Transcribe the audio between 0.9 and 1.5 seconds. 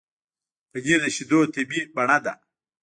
د شیدو